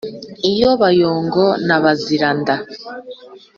[0.49, 2.53] iya bayongo na baziranda